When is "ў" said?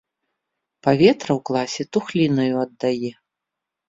1.35-1.39